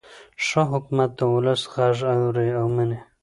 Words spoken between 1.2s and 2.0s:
ولس غږ